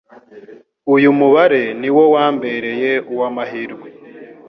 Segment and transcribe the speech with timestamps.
[0.95, 3.89] uyu mubare niwo wambereye uwa mahirwe